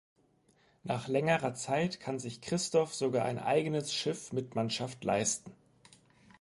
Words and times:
Nach 0.83 1.07
längerer 1.07 1.53
Zeit 1.53 1.99
kann 1.99 2.17
sich 2.17 2.41
Christoph 2.41 2.95
sogar 2.95 3.23
ein 3.25 3.37
eigenes 3.37 3.93
Schiff 3.93 4.33
mit 4.33 4.55
Mannschaft 4.55 5.03
leisten. 5.03 5.51